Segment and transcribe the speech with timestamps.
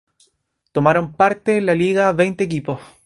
[0.71, 2.81] Tomaron parte en la liga veinte equipos.